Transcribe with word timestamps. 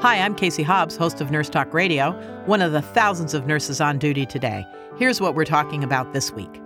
Hi, 0.00 0.18
I'm 0.18 0.34
Casey 0.34 0.62
Hobbs, 0.62 0.94
host 0.94 1.22
of 1.22 1.30
Nurse 1.30 1.48
Talk 1.48 1.72
Radio, 1.72 2.12
one 2.44 2.60
of 2.60 2.72
the 2.72 2.82
thousands 2.82 3.32
of 3.32 3.46
nurses 3.46 3.80
on 3.80 3.96
duty 3.96 4.26
today. 4.26 4.66
Here's 4.98 5.22
what 5.22 5.34
we're 5.34 5.46
talking 5.46 5.82
about 5.82 6.12
this 6.12 6.30
week. 6.30 6.60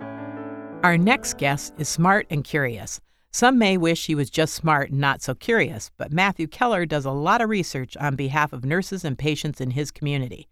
Our 0.83 0.97
next 0.97 1.37
guest 1.37 1.73
is 1.77 1.87
smart 1.87 2.27
and 2.29 2.43
curious. 2.43 2.99
Some 3.31 3.57
may 3.57 3.77
wish 3.77 4.05
he 4.05 4.15
was 4.15 4.29
just 4.29 4.53
smart 4.53 4.91
and 4.91 4.99
not 4.99 5.21
so 5.21 5.33
curious, 5.33 5.91
but 5.95 6.11
Matthew 6.11 6.45
Keller 6.45 6.85
does 6.85 7.05
a 7.05 7.11
lot 7.11 7.39
of 7.39 7.49
research 7.49 7.95
on 7.95 8.17
behalf 8.17 8.51
of 8.51 8.65
nurses 8.65 9.05
and 9.05 9.17
patients 9.17 9.61
in 9.61 9.71
his 9.71 9.91
community. 9.91 10.49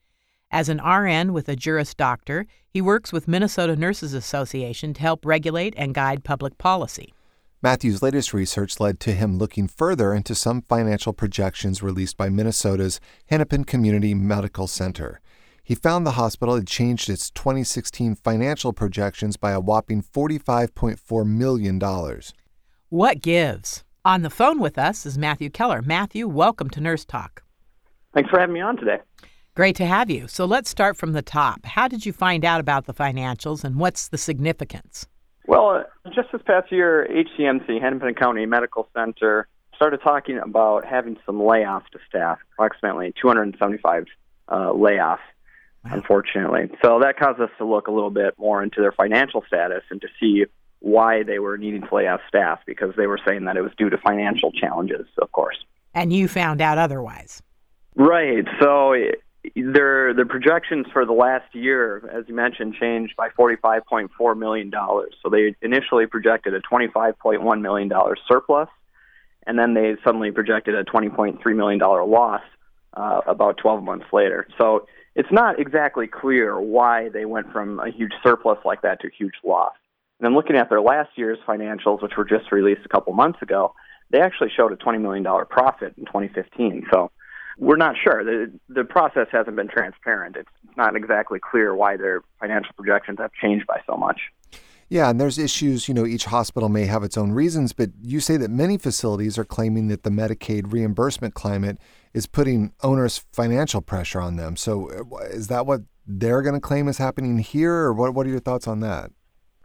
As 0.50 0.70
an 0.70 0.82
RN 0.82 1.34
with 1.34 1.50
a 1.50 1.58
Juris 1.58 1.94
Doctor, 1.94 2.48
he 2.70 2.82
works 2.82 3.12
with 3.12 3.28
Minnesota 3.28 3.76
Nurses 3.76 4.14
Association 4.14 4.94
to 4.94 5.02
help 5.02 5.26
regulate 5.26 5.74
and 5.76 5.94
guide 5.94 6.24
public 6.24 6.58
policy. 6.58 7.14
Matthew's 7.62 8.02
latest 8.02 8.34
research 8.34 8.80
led 8.80 9.02
to 9.02 9.12
him 9.12 9.38
looking 9.38 9.68
further 9.68 10.14
into 10.14 10.34
some 10.34 10.62
financial 10.62 11.12
projections 11.12 11.84
released 11.84 12.16
by 12.16 12.30
Minnesota's 12.30 13.02
Hennepin 13.26 13.66
Community 13.66 14.14
Medical 14.14 14.66
Center. 14.66 15.20
He 15.62 15.76
found 15.76 16.08
the 16.08 16.12
hospital 16.12 16.56
had 16.56 16.68
changed 16.68 17.10
its 17.10 17.30
2016 17.32 18.16
financial 18.16 18.72
projections 18.72 19.36
by 19.36 19.52
a 19.52 19.60
whopping 19.60 20.02
$45.4 20.02 21.28
million. 21.28 21.82
What 22.88 23.22
gives? 23.22 23.84
On 24.06 24.22
the 24.22 24.30
phone 24.30 24.60
with 24.60 24.78
us 24.78 25.06
is 25.06 25.18
Matthew 25.18 25.50
Keller. 25.50 25.82
Matthew, 25.82 26.30
welcome 26.30 26.70
to 26.70 26.80
Nurse 26.80 27.04
Talk. 27.04 27.44
Thanks 28.14 28.30
for 28.30 28.40
having 28.40 28.54
me 28.54 28.62
on 28.62 28.78
today. 28.78 29.00
Great 29.56 29.76
to 29.76 29.86
have 29.86 30.10
you. 30.10 30.30
So 30.30 30.46
let's 30.46 30.70
start 30.70 30.96
from 30.96 31.12
the 31.12 31.22
top. 31.22 31.66
How 31.66 31.90
did 31.90 32.06
you 32.06 32.14
find 32.14 32.46
out 32.46 32.62
about 32.62 32.86
the 32.86 32.94
financials 32.94 33.66
and 33.66 33.76
what's 33.76 34.08
the 34.08 34.18
significance? 34.18 35.08
Well, 35.46 35.84
just 36.14 36.32
this 36.32 36.42
past 36.46 36.72
year, 36.72 37.08
HCMC, 37.10 37.82
Hennepin 37.82 38.16
County 38.16 38.46
Medical 38.46 38.88
Center, 38.94 39.48
started 39.76 40.02
talking 40.02 40.38
about 40.38 40.86
having 40.86 41.18
some 41.26 41.40
layoffs 41.40 41.88
to 41.92 42.00
staff, 42.08 42.40
approximately 42.54 43.14
275 43.22 44.06
uh, 44.48 44.56
layoffs, 44.74 45.20
wow. 45.86 45.92
unfortunately. 45.94 46.70
So 46.82 47.00
that 47.00 47.18
caused 47.18 47.40
us 47.40 47.50
to 47.60 47.66
look 47.66 47.88
a 47.88 47.92
little 47.92 48.10
bit 48.10 48.34
more 48.38 48.62
into 48.62 48.82
their 48.82 48.92
financial 48.92 49.44
status 49.48 49.84
and 49.90 50.02
to 50.02 50.08
see 50.20 50.46
why 50.80 51.24
they 51.24 51.40
were 51.40 51.58
needing 51.58 51.82
to 51.82 51.96
lay 51.96 52.08
off 52.08 52.22
staff 52.28 52.60
because 52.66 52.94
they 52.98 53.08
were 53.08 53.20
saying 53.26 53.46
that 53.46 53.58
it 53.58 53.62
was 53.62 53.72
due 53.78 53.90
to 53.90 53.98
financial 53.98 54.52
challenges, 54.52 55.08
of 55.22 55.32
course. 55.32 55.58
And 55.94 56.12
you 56.12 56.28
found 56.28 56.62
out 56.62 56.78
otherwise. 56.78 57.42
Right. 57.96 58.46
So 58.62 58.96
their 59.56 60.14
the 60.14 60.26
projections 60.26 60.88
for 60.92 61.06
the 61.06 61.14
last 61.14 61.54
year, 61.54 62.10
as 62.14 62.26
you 62.28 62.36
mentioned, 62.36 62.76
changed 62.76 63.16
by 63.16 63.30
forty-five 63.30 63.86
point 63.86 64.12
four 64.18 64.36
million 64.36 64.70
dollars. 64.70 65.14
So 65.24 65.30
they 65.30 65.56
initially 65.62 66.06
projected 66.08 66.54
a 66.54 66.60
twenty-five 66.60 67.18
point 67.20 67.42
one 67.42 67.62
million 67.62 67.88
dollar 67.88 68.18
surplus, 68.28 68.70
and 69.48 69.58
then 69.58 69.74
they 69.74 69.96
suddenly 70.04 70.32
projected 70.32 70.76
a 70.76 70.84
twenty 70.84 71.10
point 71.10 71.42
three 71.42 71.54
million 71.54 71.80
dollar 71.80 72.04
loss 72.04 72.42
uh, 72.96 73.22
about 73.28 73.58
twelve 73.58 73.84
months 73.84 74.08
later. 74.12 74.48
So 74.58 74.88
it's 75.16 75.32
not 75.32 75.60
exactly 75.60 76.08
clear 76.08 76.60
why 76.60 77.10
they 77.10 77.26
went 77.26 77.52
from 77.52 77.80
a 77.80 77.90
huge 77.90 78.14
surplus 78.22 78.60
like 78.66 78.82
that 78.82 79.02
to 79.02 79.08
a 79.08 79.12
huge 79.18 79.36
loss. 79.44 79.74
And 80.20 80.26
then 80.26 80.36
looking 80.36 80.58
at 80.58 80.70
their 80.70 80.82
last 80.82 81.12
year's 81.16 81.40
financials, 81.48 82.02
which 82.02 82.18
were 82.18 82.26
just 82.26 82.52
released 82.52 82.82
a 82.86 82.90
couple 82.90 83.14
months 83.14 83.42
ago, 83.42 83.74
they 84.12 84.20
actually 84.20 84.50
showed 84.56 84.74
a 84.74 84.76
twenty 84.76 85.00
million 85.00 85.24
dollar 85.24 85.46
profit 85.46 85.94
in 85.98 86.06
2015. 86.06 86.88
So 86.92 87.10
we're 87.60 87.78
not 87.78 87.96
sure. 88.02 88.24
The 88.24 88.52
the 88.70 88.84
process 88.84 89.28
hasn't 89.32 89.56
been 89.56 89.68
transparent. 89.68 90.38
It's 90.38 90.50
not 90.78 90.96
exactly 90.96 91.40
clear 91.40 91.76
why 91.76 91.98
their 91.98 92.22
financial 92.40 92.72
projections 92.76 93.20
have 93.20 93.32
changed 93.34 93.68
by 93.68 93.82
so 93.86 93.96
much. 93.96 94.20
Yeah, 94.92 95.12
and 95.12 95.22
there's 95.22 95.38
issues, 95.38 95.88
you 95.88 95.94
know, 95.94 96.04
each 96.04 96.26
hospital 96.26 96.68
may 96.68 96.86
have 96.86 97.04
its 97.04 97.16
own 97.16 97.32
reasons, 97.32 97.74
but 97.74 97.92
you 98.02 98.20
say 98.20 98.38
that 98.38 98.50
many 98.50 98.76
facilities 98.76 99.38
are 99.38 99.46
claiming 99.46 99.88
that 99.90 100.02
the 100.02 100.10
Medicaid 100.10 100.74
reimbursement 100.74 101.36
climate 101.36 101.78
is 102.16 102.26
putting 102.26 102.74
onerous 102.82 103.24
financial 103.32 103.82
pressure 103.82 104.20
on 104.20 104.36
them. 104.36 104.56
So 104.56 104.90
uh, 104.90 105.18
is 105.26 105.46
that 105.48 105.68
what 105.68 105.82
they're 106.08 106.42
going 106.42 106.56
to 106.56 106.60
claim 106.60 106.88
is 106.88 106.98
happening 106.98 107.38
here, 107.38 107.72
or 107.72 107.94
what, 107.94 108.16
what 108.16 108.26
are 108.26 108.32
your 108.32 108.40
thoughts 108.40 108.68
on 108.68 108.80
that? 108.80 109.12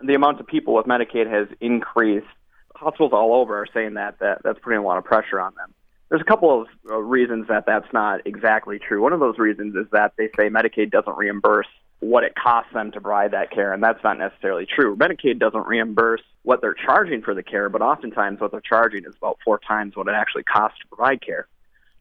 The 0.05 0.15
amount 0.15 0.41
of 0.41 0.47
people 0.47 0.75
with 0.75 0.85
Medicaid 0.85 1.31
has 1.31 1.49
increased. 1.59 2.27
Hospitals 2.75 3.13
all 3.15 3.35
over 3.35 3.63
are 3.63 3.67
saying 3.73 3.95
that, 3.95 4.19
that 4.19 4.43
that's 4.45 4.59
putting 4.59 4.79
a 4.79 4.83
lot 4.83 4.99
of 4.99 5.05
pressure 5.05 5.41
on 5.41 5.55
them 5.55 5.73
there's 6.15 6.23
a 6.23 6.31
couple 6.31 6.63
of 6.63 6.69
uh, 6.89 6.97
reasons 6.97 7.49
that 7.49 7.67
that's 7.67 7.93
not 7.93 8.25
exactly 8.25 8.79
true. 8.79 9.03
One 9.03 9.13
of 9.13 9.19
those 9.19 9.37
reasons 9.37 9.75
is 9.75 9.87
that 9.91 10.13
they 10.17 10.29
say 10.39 10.49
Medicaid 10.49 10.93
doesn't 10.93 11.17
reimburse 11.17 11.67
what 11.99 12.23
it 12.23 12.37
costs 12.37 12.73
them 12.73 12.93
to 12.93 13.01
provide 13.01 13.33
that 13.33 13.51
care, 13.51 13.73
and 13.73 13.83
that's 13.83 13.99
not 14.05 14.17
necessarily 14.17 14.65
true. 14.65 14.95
Medicaid 14.95 15.41
doesn't 15.41 15.67
reimburse 15.67 16.23
what 16.45 16.61
they're 16.61 16.73
charging 16.73 17.21
for 17.21 17.35
the 17.35 17.43
care, 17.43 17.69
but 17.69 17.83
oftentimes 17.83 18.39
what 18.41 18.53
they're 18.53 18.61
charging 18.61 19.05
is 19.07 19.17
about 19.17 19.39
four 19.45 19.59
times 19.59 19.97
what 19.97 20.07
it 20.07 20.15
actually 20.15 20.45
costs 20.45 20.79
to 20.83 20.87
provide 20.87 21.21
care. 21.21 21.49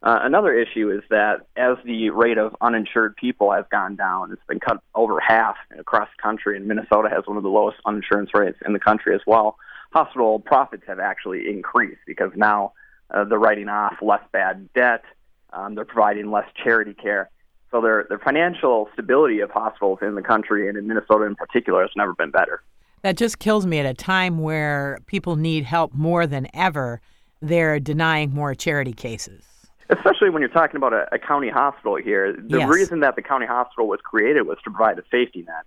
Uh, 0.04 0.20
another 0.22 0.54
issue 0.54 0.92
is 0.92 1.02
that 1.10 1.48
as 1.56 1.78
the 1.84 2.12
rate 2.12 2.38
of 2.38 2.56
uninsured 2.62 3.16
people 3.16 3.52
has 3.52 3.66
gone 3.72 3.96
down, 3.96 4.32
it's 4.32 4.46
been 4.48 4.60
cut 4.60 4.80
over 4.94 5.20
half 5.20 5.56
across 5.80 6.08
the 6.16 6.22
country, 6.22 6.56
and 6.56 6.68
Minnesota 6.68 7.10
has 7.10 7.26
one 7.26 7.38
of 7.38 7.42
the 7.42 7.50
lowest 7.50 7.80
uninsurance 7.88 8.30
rates 8.36 8.60
in 8.64 8.74
the 8.74 8.80
country 8.80 9.16
as 9.16 9.22
well. 9.26 9.58
Hospital 9.92 10.38
profits 10.38 10.84
have 10.86 11.00
actually 11.00 11.50
increased 11.50 12.02
because 12.06 12.30
now 12.36 12.74
uh, 13.14 13.24
they're 13.26 13.40
writing 13.40 13.70
off 13.70 13.96
less 14.02 14.24
bad 14.32 14.72
debt. 14.74 15.04
Um, 15.52 15.76
they're 15.76 15.86
providing 15.86 16.32
less 16.32 16.48
charity 16.64 16.94
care. 16.94 17.30
So 17.72 17.82
their 17.82 18.06
their 18.10 18.20
financial 18.20 18.90
stability 18.94 19.40
of 19.40 19.50
hospitals 19.52 20.00
in 20.02 20.16
the 20.16 20.22
country 20.22 20.68
and 20.68 20.78
in 20.78 20.88
Minnesota 20.88 21.26
in 21.26 21.36
particular 21.36 21.82
has 21.82 21.92
never 21.96 22.14
been 22.14 22.32
better. 22.32 22.62
That 23.02 23.18
just 23.18 23.40
kills 23.40 23.66
me 23.66 23.80
at 23.80 23.86
a 23.86 23.94
time 23.94 24.40
where 24.40 25.00
people 25.08 25.36
need 25.36 25.66
help 25.66 25.94
more 25.94 26.26
than 26.26 26.48
ever. 26.54 27.02
They're 27.42 27.80
denying 27.80 28.34
more 28.34 28.56
charity 28.56 28.94
cases. 28.94 29.44
Especially 29.90 30.30
when 30.30 30.42
you're 30.42 30.50
talking 30.50 30.78
about 30.78 30.94
a, 30.94 31.08
a 31.12 31.20
county 31.20 31.50
hospital 31.50 31.98
here. 31.98 32.34
The 32.34 32.60
yes. 32.60 32.70
reason 32.70 33.02
that 33.02 33.16
the 33.16 33.22
county 33.22 33.46
hospital 33.46 33.88
was 33.88 34.00
created 34.02 34.44
was 34.44 34.58
to 34.64 34.72
provide 34.72 34.98
a 34.98 35.04
safety 35.12 35.46
net. 35.46 35.66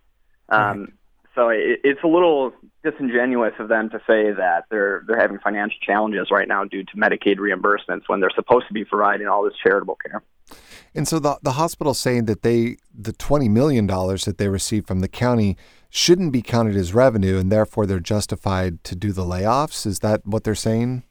Um, 0.48 0.92
so 1.36 1.50
it, 1.50 1.80
it's 1.84 2.00
a 2.02 2.08
little 2.08 2.52
disingenuous 2.82 3.52
of 3.60 3.68
them 3.68 3.90
to 3.90 3.98
say 3.98 4.32
that 4.32 4.64
they're 4.70 5.04
they're 5.06 5.20
having 5.20 5.38
financial 5.38 5.78
challenges 5.80 6.28
right 6.30 6.48
now 6.48 6.64
due 6.64 6.82
to 6.82 6.96
Medicaid 6.96 7.36
reimbursements 7.36 8.02
when 8.08 8.20
they're 8.20 8.30
supposed 8.34 8.66
to 8.66 8.74
be 8.74 8.84
providing 8.84 9.28
all 9.28 9.44
this 9.44 9.54
charitable 9.62 9.98
care. 10.04 10.22
And 10.94 11.06
so 11.06 11.18
the 11.18 11.38
the 11.42 11.52
hospital 11.52 11.94
saying 11.94 12.24
that 12.24 12.42
they 12.42 12.78
the 12.92 13.12
twenty 13.12 13.48
million 13.48 13.86
dollars 13.86 14.24
that 14.24 14.38
they 14.38 14.48
received 14.48 14.88
from 14.88 15.00
the 15.00 15.08
county 15.08 15.56
shouldn't 15.90 16.32
be 16.32 16.42
counted 16.42 16.74
as 16.76 16.94
revenue, 16.94 17.38
and 17.38 17.52
therefore 17.52 17.86
they're 17.86 18.00
justified 18.00 18.82
to 18.84 18.96
do 18.96 19.12
the 19.12 19.24
layoffs. 19.24 19.86
Is 19.86 20.00
that 20.00 20.26
what 20.26 20.44
they're 20.44 20.54
saying? 20.54 21.04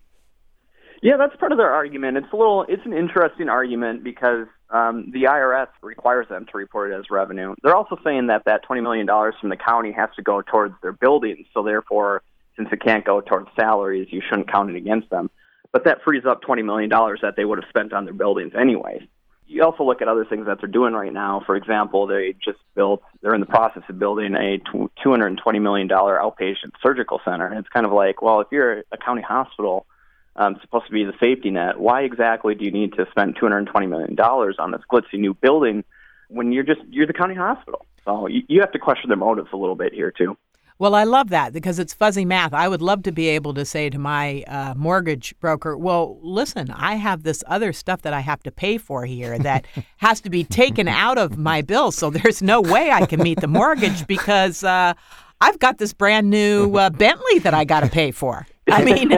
Yeah, 1.01 1.17
that's 1.17 1.35
part 1.35 1.51
of 1.51 1.59
their 1.59 1.69
argument. 1.69 2.17
It's 2.17 2.31
a 2.33 2.35
little, 2.35 2.65
it's 2.67 2.83
an 2.83 2.93
interesting 2.93 3.47
argument 3.47 4.03
because 4.03 4.47
um, 4.69 5.11
the 5.11 5.23
IRS 5.23 5.67
requires 5.81 6.27
them 6.27 6.45
to 6.51 6.57
report 6.57 6.91
it 6.91 6.95
as 6.95 7.09
revenue. 7.09 7.55
They're 7.61 7.75
also 7.75 7.97
saying 8.03 8.27
that 8.27 8.45
that 8.45 8.65
$20 8.67 8.81
million 8.81 9.07
from 9.07 9.49
the 9.49 9.57
county 9.57 9.91
has 9.91 10.09
to 10.15 10.21
go 10.21 10.41
towards 10.41 10.75
their 10.81 10.91
buildings. 10.91 11.45
So 11.53 11.63
therefore, 11.63 12.23
since 12.57 12.69
it 12.71 12.81
can't 12.81 13.05
go 13.05 13.21
towards 13.21 13.49
salaries, 13.55 14.07
you 14.11 14.21
shouldn't 14.27 14.51
count 14.51 14.69
it 14.69 14.75
against 14.75 15.09
them. 15.09 15.29
But 15.71 15.83
that 15.85 16.01
frees 16.03 16.25
up 16.25 16.41
$20 16.41 16.63
million 16.63 16.89
that 16.89 17.33
they 17.35 17.45
would 17.45 17.61
have 17.61 17.69
spent 17.69 17.93
on 17.93 18.05
their 18.05 18.13
buildings 18.13 18.53
anyway. 18.57 19.07
You 19.47 19.63
also 19.63 19.83
look 19.83 20.01
at 20.01 20.07
other 20.07 20.25
things 20.25 20.47
that 20.47 20.59
they're 20.59 20.69
doing 20.69 20.93
right 20.93 21.13
now. 21.13 21.43
For 21.45 21.55
example, 21.55 22.07
they 22.07 22.33
just 22.43 22.57
built, 22.73 23.03
they're 23.21 23.35
in 23.35 23.41
the 23.41 23.45
process 23.45 23.83
of 23.89 23.99
building 23.99 24.33
a 24.33 24.59
$220 25.05 25.61
million 25.61 25.87
outpatient 25.87 26.71
surgical 26.81 27.21
center. 27.23 27.45
And 27.45 27.59
it's 27.59 27.69
kind 27.69 27.85
of 27.85 27.91
like, 27.91 28.21
well, 28.21 28.41
if 28.41 28.47
you're 28.51 28.79
a 28.91 28.97
county 28.97 29.21
hospital, 29.21 29.85
um, 30.35 30.57
supposed 30.61 30.87
to 30.87 30.91
be 30.91 31.03
the 31.03 31.13
safety 31.19 31.49
net. 31.51 31.79
Why 31.79 32.01
exactly 32.01 32.55
do 32.55 32.65
you 32.65 32.71
need 32.71 32.93
to 32.93 33.05
spend 33.11 33.37
220 33.39 33.87
million 33.87 34.15
dollars 34.15 34.57
on 34.59 34.71
this 34.71 34.81
glitzy 34.91 35.19
new 35.19 35.33
building 35.33 35.83
when 36.29 36.51
you're 36.51 36.63
just 36.63 36.81
you're 36.89 37.07
the 37.07 37.13
county 37.13 37.35
hospital? 37.35 37.85
So 38.03 38.27
you, 38.27 38.43
you 38.47 38.59
have 38.61 38.71
to 38.73 38.79
question 38.79 39.09
their 39.09 39.17
motives 39.17 39.49
a 39.53 39.57
little 39.57 39.75
bit 39.75 39.93
here 39.93 40.11
too. 40.11 40.37
Well, 40.77 40.93
I 40.93 41.05
love 41.05 41.29
that 41.29 41.53
because 41.53 41.79
it's 41.79 41.93
fuzzy 41.93 42.25
math. 42.25 42.53
I 42.53 42.67
would 42.67 42.81
love 42.81 43.03
to 43.03 43.13
be 43.13 43.29
able 43.29 43.53
to 43.53 43.63
say 43.63 43.89
to 43.89 43.97
my 43.97 44.43
uh, 44.45 44.73
mortgage 44.75 45.33
broker, 45.39 45.77
well, 45.77 46.19
listen, 46.21 46.69
I 46.69 46.95
have 46.95 47.23
this 47.23 47.45
other 47.47 47.71
stuff 47.71 48.01
that 48.01 48.11
I 48.13 48.19
have 48.19 48.43
to 48.43 48.51
pay 48.51 48.77
for 48.77 49.05
here 49.05 49.39
that 49.39 49.65
has 49.97 50.19
to 50.21 50.29
be 50.29 50.43
taken 50.43 50.89
out 50.89 51.17
of 51.17 51.37
my 51.37 51.61
bill. 51.61 51.91
So 51.91 52.09
there's 52.09 52.41
no 52.41 52.59
way 52.59 52.91
I 52.91 53.05
can 53.05 53.23
meet 53.23 53.39
the 53.39 53.47
mortgage 53.47 54.05
because 54.05 54.65
uh, 54.65 54.95
I've 55.39 55.59
got 55.59 55.77
this 55.77 55.93
brand 55.93 56.29
new 56.29 56.75
uh, 56.75 56.89
Bentley 56.89 57.39
that 57.39 57.53
I 57.53 57.63
got 57.63 57.81
to 57.81 57.89
pay 57.89 58.11
for. 58.11 58.45
I 58.69 58.83
mean, 58.83 59.11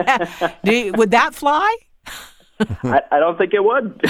you, 0.64 0.92
would 0.92 1.10
that 1.12 1.34
fly? 1.34 1.76
I, 2.60 3.02
I, 3.12 3.20
don't 3.20 3.38
think 3.38 3.54
it 3.54 3.62
would. 3.62 4.00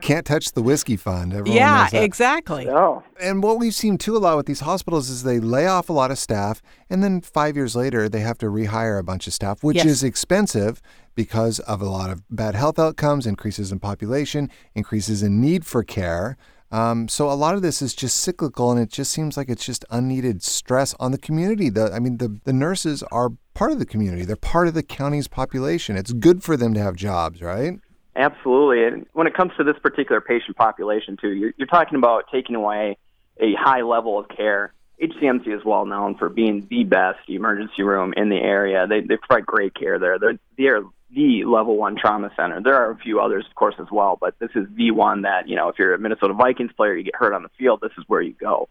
Can't 0.00 0.26
touch 0.26 0.52
the 0.52 0.62
whiskey 0.62 0.96
fund. 0.96 1.32
Everyone 1.32 1.56
yeah, 1.56 1.88
exactly. 1.92 2.64
No. 2.64 3.04
And 3.20 3.42
what 3.42 3.58
we've 3.58 3.74
seen 3.74 3.98
too 3.98 4.16
a 4.16 4.18
lot 4.18 4.36
with 4.36 4.46
these 4.46 4.60
hospitals 4.60 5.08
is 5.08 5.22
they 5.22 5.38
lay 5.38 5.66
off 5.66 5.88
a 5.88 5.92
lot 5.92 6.10
of 6.10 6.18
staff, 6.18 6.60
and 6.90 7.04
then 7.04 7.20
five 7.20 7.56
years 7.56 7.76
later 7.76 8.08
they 8.08 8.20
have 8.20 8.38
to 8.38 8.46
rehire 8.46 8.98
a 8.98 9.04
bunch 9.04 9.26
of 9.26 9.32
staff, 9.32 9.62
which 9.62 9.76
yes. 9.76 9.86
is 9.86 10.04
expensive 10.04 10.82
because 11.14 11.60
of 11.60 11.80
a 11.80 11.88
lot 11.88 12.10
of 12.10 12.22
bad 12.30 12.54
health 12.54 12.78
outcomes, 12.78 13.26
increases 13.26 13.70
in 13.70 13.78
population, 13.78 14.50
increases 14.74 15.22
in 15.22 15.40
need 15.40 15.64
for 15.64 15.84
care. 15.84 16.36
Um, 16.72 17.06
so 17.06 17.30
a 17.30 17.34
lot 17.34 17.54
of 17.54 17.60
this 17.60 17.82
is 17.82 17.94
just 17.94 18.16
cyclical, 18.16 18.70
and 18.70 18.80
it 18.80 18.88
just 18.88 19.12
seems 19.12 19.36
like 19.36 19.50
it's 19.50 19.64
just 19.64 19.84
unneeded 19.90 20.42
stress 20.42 20.94
on 20.98 21.12
the 21.12 21.18
community. 21.18 21.68
The, 21.68 21.92
I 21.92 21.98
mean, 21.98 22.16
the, 22.16 22.40
the 22.44 22.52
nurses 22.52 23.02
are 23.12 23.32
part 23.52 23.72
of 23.72 23.78
the 23.78 23.84
community. 23.84 24.24
They're 24.24 24.36
part 24.36 24.68
of 24.68 24.74
the 24.74 24.82
county's 24.82 25.28
population. 25.28 25.98
It's 25.98 26.14
good 26.14 26.42
for 26.42 26.56
them 26.56 26.72
to 26.72 26.80
have 26.80 26.96
jobs, 26.96 27.42
right? 27.42 27.78
Absolutely. 28.16 28.84
And 28.84 29.06
when 29.12 29.26
it 29.26 29.34
comes 29.34 29.52
to 29.58 29.64
this 29.64 29.78
particular 29.82 30.22
patient 30.22 30.56
population, 30.56 31.18
too, 31.20 31.32
you're, 31.32 31.52
you're 31.58 31.66
talking 31.66 31.98
about 31.98 32.24
taking 32.32 32.56
away 32.56 32.96
a 33.38 33.52
high 33.54 33.82
level 33.82 34.18
of 34.18 34.28
care. 34.28 34.72
HCMC 35.02 35.48
is 35.48 35.64
well 35.66 35.84
known 35.84 36.16
for 36.16 36.30
being 36.30 36.66
the 36.70 36.84
best 36.84 37.18
emergency 37.28 37.82
room 37.82 38.14
in 38.16 38.30
the 38.30 38.36
area. 38.36 38.86
They, 38.86 39.00
they 39.00 39.16
provide 39.16 39.44
great 39.44 39.74
care 39.74 39.98
there. 39.98 40.18
They're, 40.18 40.38
they're 40.56 40.82
the 41.14 41.44
level 41.44 41.76
one 41.76 41.96
trauma 41.96 42.30
center. 42.36 42.60
There 42.62 42.74
are 42.74 42.90
a 42.90 42.96
few 42.96 43.20
others, 43.20 43.44
of 43.48 43.54
course, 43.54 43.74
as 43.78 43.88
well, 43.90 44.16
but 44.20 44.38
this 44.38 44.50
is 44.54 44.66
the 44.76 44.90
one 44.90 45.22
that, 45.22 45.48
you 45.48 45.56
know, 45.56 45.68
if 45.68 45.78
you're 45.78 45.94
a 45.94 45.98
Minnesota 45.98 46.34
Vikings 46.34 46.72
player, 46.76 46.94
you 46.94 47.04
get 47.04 47.16
hurt 47.16 47.34
on 47.34 47.42
the 47.42 47.50
field, 47.58 47.80
this 47.82 47.92
is 47.98 48.04
where 48.06 48.22
you 48.22 48.34
go. 48.34 48.68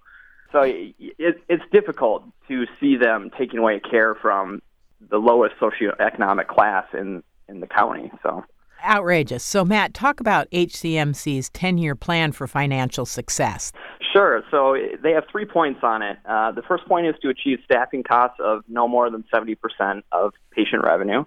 So 0.51 0.61
it, 0.63 0.95
it's 1.19 1.63
difficult 1.71 2.23
to 2.47 2.65
see 2.79 2.97
them 2.97 3.31
taking 3.37 3.59
away 3.59 3.79
care 3.79 4.15
from 4.15 4.61
the 5.09 5.17
lowest 5.17 5.55
socioeconomic 5.57 6.47
class 6.47 6.85
in, 6.93 7.23
in 7.47 7.59
the 7.61 7.67
county. 7.67 8.11
So 8.23 8.43
outrageous. 8.83 9.43
So, 9.43 9.63
Matt, 9.63 9.93
talk 9.93 10.19
about 10.19 10.49
HCMC's 10.51 11.49
10 11.49 11.77
year 11.77 11.95
plan 11.95 12.31
for 12.31 12.47
financial 12.47 13.05
success. 13.05 13.71
Sure. 14.11 14.43
So, 14.51 14.75
they 15.01 15.11
have 15.11 15.23
three 15.31 15.45
points 15.45 15.81
on 15.83 16.01
it. 16.01 16.17
Uh, 16.25 16.51
the 16.51 16.61
first 16.63 16.85
point 16.87 17.07
is 17.07 17.15
to 17.21 17.29
achieve 17.29 17.59
staffing 17.63 18.03
costs 18.03 18.37
of 18.39 18.63
no 18.67 18.87
more 18.87 19.09
than 19.09 19.23
70% 19.33 20.01
of 20.11 20.33
patient 20.51 20.83
revenue, 20.83 21.23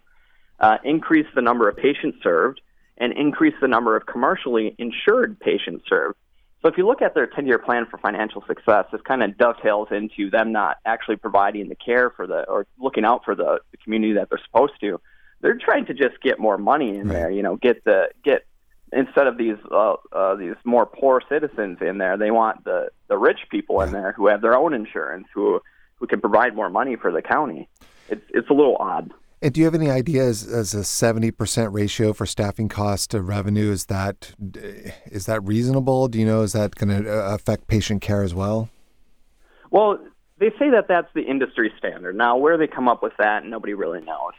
uh, 0.60 0.78
increase 0.84 1.26
the 1.34 1.42
number 1.42 1.68
of 1.68 1.76
patients 1.76 2.18
served, 2.22 2.60
and 2.98 3.12
increase 3.12 3.54
the 3.60 3.68
number 3.68 3.96
of 3.96 4.06
commercially 4.06 4.74
insured 4.78 5.38
patients 5.40 5.84
served. 5.88 6.16
So, 6.62 6.68
if 6.68 6.78
you 6.78 6.86
look 6.86 7.02
at 7.02 7.14
their 7.14 7.26
10 7.26 7.46
year 7.46 7.58
plan 7.58 7.86
for 7.90 7.98
financial 7.98 8.42
success, 8.46 8.86
this 8.90 9.00
kind 9.02 9.22
of 9.22 9.36
dovetails 9.36 9.88
into 9.90 10.30
them 10.30 10.52
not 10.52 10.78
actually 10.86 11.16
providing 11.16 11.68
the 11.68 11.74
care 11.74 12.10
for 12.10 12.26
the 12.26 12.48
or 12.48 12.66
looking 12.78 13.04
out 13.04 13.24
for 13.24 13.34
the, 13.34 13.60
the 13.70 13.76
community 13.78 14.14
that 14.14 14.30
they're 14.30 14.40
supposed 14.46 14.74
to 14.80 15.00
they're 15.44 15.58
trying 15.58 15.84
to 15.84 15.92
just 15.92 16.18
get 16.22 16.40
more 16.40 16.56
money 16.56 16.96
in 16.96 17.06
right. 17.06 17.14
there. 17.14 17.30
You 17.30 17.42
know, 17.42 17.56
get 17.56 17.84
the 17.84 18.08
get 18.24 18.46
instead 18.94 19.26
of 19.26 19.36
these 19.36 19.58
uh, 19.70 19.96
uh, 20.10 20.34
these 20.36 20.54
more 20.64 20.86
poor 20.86 21.22
citizens 21.28 21.78
in 21.82 21.98
there, 21.98 22.16
they 22.16 22.30
want 22.30 22.64
the 22.64 22.88
the 23.08 23.18
rich 23.18 23.40
people 23.50 23.82
in 23.82 23.92
there 23.92 24.12
who 24.12 24.28
have 24.28 24.40
their 24.40 24.56
own 24.56 24.72
insurance, 24.72 25.28
who 25.34 25.60
who 25.96 26.06
can 26.06 26.22
provide 26.22 26.56
more 26.56 26.70
money 26.70 26.96
for 26.96 27.12
the 27.12 27.20
county. 27.20 27.68
It's 28.08 28.24
it's 28.30 28.48
a 28.48 28.54
little 28.54 28.76
odd. 28.80 29.12
And 29.42 29.52
do 29.52 29.60
you 29.60 29.66
have 29.66 29.74
any 29.74 29.90
ideas 29.90 30.46
as 30.46 30.74
a 30.74 30.84
seventy 30.84 31.30
percent 31.30 31.72
ratio 31.72 32.12
for 32.12 32.24
staffing 32.26 32.68
cost 32.68 33.10
to 33.10 33.20
revenue? 33.20 33.70
Is 33.70 33.86
that 33.86 34.32
is 35.06 35.26
that 35.26 35.44
reasonable? 35.44 36.08
Do 36.08 36.18
you 36.18 36.26
know 36.26 36.42
is 36.42 36.52
that 36.52 36.74
going 36.76 37.04
to 37.04 37.10
uh, 37.10 37.34
affect 37.34 37.66
patient 37.66 38.00
care 38.00 38.22
as 38.22 38.34
well? 38.34 38.70
Well, 39.70 39.98
they 40.38 40.50
say 40.58 40.70
that 40.70 40.86
that's 40.88 41.08
the 41.14 41.22
industry 41.22 41.72
standard. 41.78 42.16
Now, 42.16 42.36
where 42.36 42.56
they 42.56 42.66
come 42.66 42.88
up 42.88 43.02
with 43.02 43.12
that, 43.18 43.44
nobody 43.44 43.74
really 43.74 44.00
knows. 44.00 44.32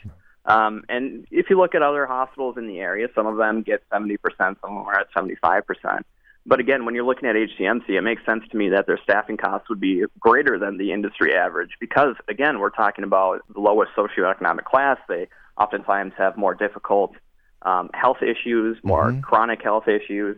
Um, 0.46 0.84
and 0.90 1.26
if 1.32 1.50
you 1.50 1.58
look 1.58 1.74
at 1.76 1.82
other 1.82 2.06
hospitals 2.06 2.56
in 2.58 2.68
the 2.68 2.80
area, 2.80 3.08
some 3.16 3.26
of 3.26 3.38
them 3.38 3.64
get 3.64 3.82
70%, 3.92 4.18
some 4.38 4.56
of 4.62 4.62
them 4.62 4.78
are 4.78 5.00
at 5.00 5.12
75%. 5.14 6.02
But 6.46 6.60
again, 6.60 6.86
when 6.86 6.94
you're 6.94 7.06
looking 7.06 7.28
at 7.28 7.36
HCMC, 7.36 7.90
it 7.90 8.02
makes 8.02 8.24
sense 8.24 8.44
to 8.52 8.58
me 8.58 8.70
that 8.70 8.86
their 8.86 9.00
staffing 9.04 9.38
costs 9.38 9.68
would 9.68 9.80
be 9.80 10.04
greater 10.20 10.60
than 10.60 10.78
the 10.78 10.92
industry 10.92 11.34
average 11.34 11.72
because, 11.80 12.16
again, 12.28 12.60
we're 12.60 12.70
talking 12.70 13.04
about 13.04 13.42
the 13.52 13.60
lowest 13.60 13.92
socioeconomic 13.98 14.64
class. 14.64 14.98
They 15.10 15.28
oftentimes 15.58 16.14
have 16.18 16.38
more 16.38 16.54
difficult 16.54 17.16
um, 17.64 17.90
health 17.96 18.22
issues, 18.22 18.78
more 18.84 19.10
mm-hmm. 19.10 19.22
chronic 19.22 19.64
health 19.64 19.88
issues. 19.88 20.38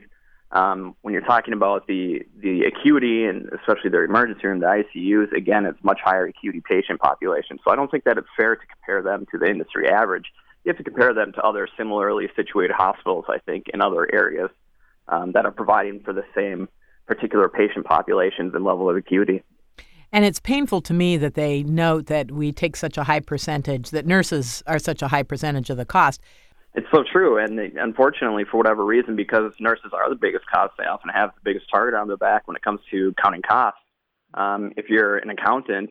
Um, 0.50 0.96
when 1.02 1.14
you're 1.14 1.26
talking 1.26 1.54
about 1.54 1.88
the 1.88 2.26
the 2.40 2.62
acuity 2.62 3.26
and 3.26 3.50
especially 3.50 3.90
their 3.90 4.06
emergency 4.06 4.48
room, 4.48 4.60
the 4.60 4.84
ICUs, 4.96 5.34
again, 5.34 5.66
it's 5.66 5.84
much 5.84 6.00
higher 6.02 6.26
acuity 6.26 6.62
patient 6.62 7.02
population. 7.02 7.60
So 7.66 7.72
I 7.72 7.76
don't 7.76 7.92
think 7.92 8.06
that 8.06 8.18
it's 8.18 8.30
fair 8.38 8.56
to 8.56 8.66
compare 8.66 9.02
them 9.02 9.26
to 9.32 9.38
the 9.38 9.50
industry 9.50 9.90
average. 9.90 10.28
You 10.64 10.70
have 10.70 10.78
to 10.78 10.86
compare 10.86 11.14
them 11.14 11.34
to 11.34 11.42
other 11.42 11.68
similarly 11.76 12.30
situated 12.34 12.74
hospitals, 12.74 13.26
I 13.28 13.40
think, 13.40 13.66
in 13.74 13.82
other 13.82 14.08
areas 14.14 14.50
um, 15.10 15.32
that 15.34 15.46
are 15.46 15.52
providing 15.52 16.02
for 16.02 16.14
the 16.14 16.24
same 16.36 16.68
particular 17.06 17.50
patient 17.50 17.86
populations 17.86 18.54
and 18.54 18.64
level 18.64 18.90
of 18.90 18.96
acuity. 18.96 19.44
And 20.12 20.24
it's 20.24 20.40
painful 20.40 20.82
to 20.82 20.94
me 20.94 21.18
that 21.18 21.34
they 21.34 21.64
note 21.64 22.06
that 22.08 22.32
we 22.32 22.52
take 22.52 22.76
such 22.76 22.98
a 22.98 23.04
high 23.04 23.20
percentage, 23.20 23.90
that 23.92 24.06
nurses 24.06 24.64
are 24.66 24.80
such 24.80 25.02
a 25.02 25.08
high 25.08 25.24
percentage 25.24 25.70
of 25.70 25.78
the 25.78 25.86
cost. 25.86 26.22
It's 26.74 26.88
so 26.94 27.04
true, 27.12 27.38
and 27.38 27.60
unfortunately, 27.60 28.44
for 28.50 28.58
whatever 28.58 28.86
reason, 28.86 29.16
because 29.16 29.52
nurses 29.60 29.92
are 29.94 30.10
the 30.10 30.16
biggest 30.16 30.46
cost, 30.46 30.74
they 30.78 30.86
often 30.86 31.10
have 31.10 31.32
the 31.34 31.42
biggest 31.44 31.66
target 31.74 32.00
on 32.00 32.08
their 32.08 32.18
back 32.18 32.48
when 32.48 32.56
it 32.56 32.62
comes 32.62 32.82
to 32.92 33.14
counting 33.22 33.42
costs. 33.42 33.80
Um, 34.34 34.74
if 34.78 34.88
you're 34.88 35.18
an 35.18 35.30
accountant, 35.30 35.90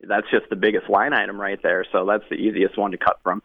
that's 0.00 0.26
just 0.30 0.48
the 0.50 0.56
biggest 0.56 0.90
line 0.90 1.12
item 1.12 1.40
right 1.40 1.60
there. 1.62 1.84
So 1.92 2.04
that's 2.04 2.24
the 2.30 2.36
easiest 2.36 2.76
one 2.76 2.90
to 2.90 2.98
cut 2.98 3.20
from. 3.22 3.42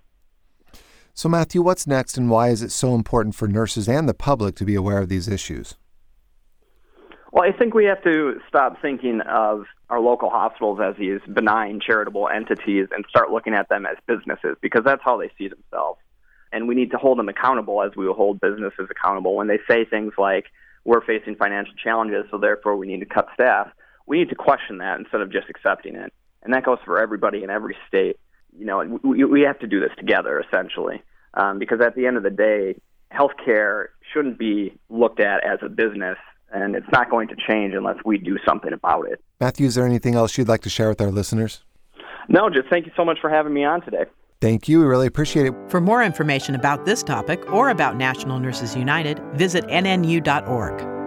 So, 1.19 1.27
Matthew, 1.27 1.62
what's 1.62 1.86
next, 1.86 2.18
and 2.18 2.30
why 2.30 2.48
is 2.48 2.62
it 2.62 2.71
so 2.71 2.95
important 2.95 3.36
for 3.36 3.45
nurses 3.45 3.89
and 3.89 4.07
the 4.07 4.13
public 4.13 4.56
to 4.56 4.63
be 4.63 4.75
aware 4.75 5.00
of 5.00 5.10
these 5.10 5.27
issues? 5.27 5.75
Well, 7.33 7.44
I 7.44 7.51
think 7.51 7.74
we 7.74 7.83
have 7.88 8.01
to 8.04 8.39
stop 8.48 8.81
thinking 8.81 9.19
of 9.30 9.66
our 9.89 10.00
local 10.00 10.30
hospitals 10.30 10.80
as 10.81 10.95
these 10.98 11.19
benign 11.33 11.81
charitable 11.86 12.30
entities 12.30 12.88
and 12.95 13.04
start 13.10 13.31
looking 13.31 13.54
at 13.54 13.68
them 13.68 13.86
as 13.86 13.98
businesses 14.07 14.56
because 14.62 14.86
that's 14.86 15.01
how 15.04 15.18
they 15.18 15.30
see 15.38 15.50
themselves 15.50 16.00
and 16.54 16.69
we 16.69 16.75
need 16.75 16.92
to 16.92 16.98
hold 16.98 17.19
them 17.19 17.27
accountable 17.27 17.83
as 17.83 17.92
we 17.98 18.07
will 18.07 18.13
hold 18.13 18.39
businesses 18.39 18.88
accountable. 18.89 19.36
When 19.36 19.48
they 19.48 19.60
say 19.69 19.83
things 19.83 20.13
like, 20.18 20.45
we're 20.86 21.06
facing 21.06 21.36
financial 21.36 21.74
challenges, 21.83 22.27
so 22.31 22.38
therefore 22.38 22.77
we 22.77 22.88
need 22.88 23.01
to 23.01 23.06
cut 23.06 23.27
staff, 23.33 23.68
we 24.07 24.19
need 24.19 24.30
to 24.30 24.36
question 24.36 24.77
that 24.77 25.00
instead 25.00 25.19
of 25.19 25.33
just 25.33 25.50
accepting 25.50 25.95
it. 25.95 26.13
And 26.44 26.54
that 26.54 26.63
goes 26.63 26.80
for 26.86 26.98
everybody 26.98 27.44
in 27.44 27.50
every 27.50 27.75
state. 27.89 28.18
You 28.57 28.65
know, 28.65 29.00
we, 29.04 29.25
we 29.25 29.42
have 29.42 29.60
to 29.60 29.68
do 29.68 29.81
this 29.81 29.92
together, 29.98 30.39
essentially, 30.39 31.04
um, 31.34 31.60
because 31.60 31.80
at 31.81 31.96
the 31.96 32.06
end 32.06 32.18
of 32.18 32.24
the 32.24 32.30
day, 32.30 32.76
healthcare 33.14 33.88
shouldn't 34.14 34.38
be 34.38 34.78
looked 34.90 35.20
at 35.20 35.44
as 35.44 35.60
a 35.62 35.70
business, 35.70 36.18
and 36.52 36.76
it's 36.76 36.88
not 36.92 37.10
going 37.10 37.28
to 37.28 37.36
change 37.36 37.74
unless 37.74 37.98
we 38.06 38.18
do 38.18 38.38
something 38.48 38.74
about 38.74 39.10
it. 39.10 39.22
Matthew, 39.40 39.68
is 39.68 39.76
there 39.76 39.86
anything 39.86 40.16
else 40.16 40.38
you'd 40.38 40.48
like 40.48 40.62
to 40.62 40.70
share 40.70 40.90
with 40.90 41.02
our 41.02 41.12
listeners? 41.12 41.64
No, 42.28 42.50
just 42.50 42.70
thank 42.70 42.86
you 42.86 42.92
so 42.96 43.04
much 43.04 43.20
for 43.20 43.30
having 43.30 43.54
me 43.54 43.64
on 43.64 43.81
today. 43.81 44.06
Thank 44.42 44.70
you. 44.70 44.80
We 44.80 44.86
really 44.86 45.08
appreciate 45.08 45.48
it. 45.48 45.54
For 45.68 45.81
more 45.81 46.02
information 46.02 46.56
about 46.56 46.86
this 46.86 47.04
topic 47.04 47.52
or 47.52 47.70
about 47.70 47.98
National 47.98 48.40
Nurses 48.40 48.75
United, 48.75 49.20
visit 49.34 49.66
nnu.org. 49.66 50.99